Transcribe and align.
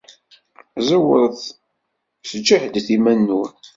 Ẓewret, 0.87 1.39
sǧehdet 2.29 2.87
iman-nwen. 2.95 3.51